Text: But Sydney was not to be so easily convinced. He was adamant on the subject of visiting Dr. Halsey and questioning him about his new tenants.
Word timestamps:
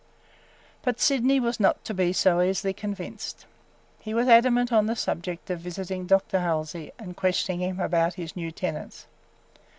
But 0.81 0.99
Sydney 0.99 1.39
was 1.39 1.59
not 1.59 1.85
to 1.85 1.93
be 1.93 2.11
so 2.11 2.41
easily 2.41 2.73
convinced. 2.73 3.45
He 3.99 4.15
was 4.15 4.27
adamant 4.27 4.71
on 4.73 4.87
the 4.87 4.95
subject 4.95 5.51
of 5.51 5.59
visiting 5.59 6.07
Dr. 6.07 6.39
Halsey 6.39 6.91
and 6.97 7.15
questioning 7.15 7.61
him 7.61 7.79
about 7.79 8.15
his 8.15 8.35
new 8.35 8.49
tenants. 8.49 9.05